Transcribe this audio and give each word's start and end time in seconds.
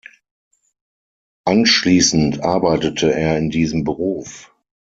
Anschließend 1.45 2.41
arbeitete 2.41 3.13
er 3.13 3.37
in 3.37 3.51
diesem 3.51 3.83
Beruf. 3.83 4.51